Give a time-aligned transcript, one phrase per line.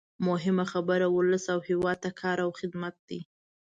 [0.27, 3.19] مهمه خبره ولس او هېواد ته کار او خدمت دی.